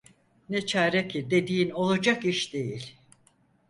[0.49, 2.95] Ne çare ki dediğin olacak iş değil.